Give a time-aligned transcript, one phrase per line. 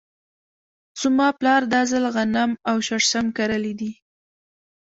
[1.01, 3.91] زما پلار دا ځل غنم او شړشم کرلي دي.